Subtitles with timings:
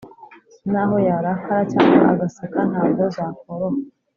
[0.71, 3.79] naho yarakara cyangwa agaseka ntabwo zakoroha